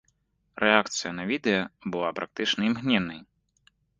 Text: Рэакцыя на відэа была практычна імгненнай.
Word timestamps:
Рэакцыя 0.63 1.11
на 1.17 1.23
відэа 1.33 1.61
была 1.95 2.09
практычна 2.19 2.61
імгненнай. 2.71 3.21